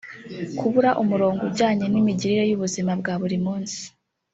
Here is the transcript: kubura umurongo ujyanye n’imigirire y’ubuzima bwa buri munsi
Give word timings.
kubura 0.57 0.91
umurongo 1.03 1.41
ujyanye 1.49 1.85
n’imigirire 1.89 2.43
y’ubuzima 2.49 2.91
bwa 2.99 3.13
buri 3.21 3.37
munsi 3.45 3.81